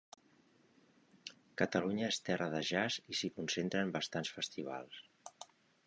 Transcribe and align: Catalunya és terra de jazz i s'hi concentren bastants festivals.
Catalunya 1.61 2.07
és 2.15 2.19
terra 2.31 2.49
de 2.55 2.63
jazz 2.73 2.99
i 3.15 3.21
s'hi 3.21 3.33
concentren 3.39 3.93
bastants 3.99 4.37
festivals. 4.41 5.03